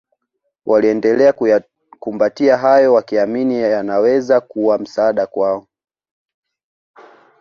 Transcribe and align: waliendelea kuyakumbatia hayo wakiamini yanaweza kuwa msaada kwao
waliendelea 0.65 1.33
kuyakumbatia 1.33 2.57
hayo 2.57 2.93
wakiamini 2.93 3.61
yanaweza 3.61 4.41
kuwa 4.41 4.77
msaada 4.77 5.27
kwao 5.27 5.67